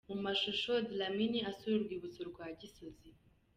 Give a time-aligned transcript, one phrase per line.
[0.09, 3.09] Mu mashusho: Dlamini asura urwibutso rwa Gisozi.